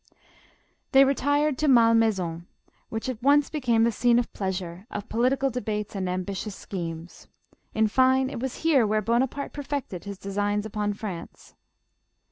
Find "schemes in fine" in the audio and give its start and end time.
6.53-8.27